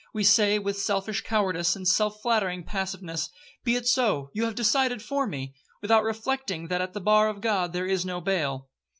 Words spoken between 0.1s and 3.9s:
We say, with selfish cowardice, and self flattering passiveness, 'Be it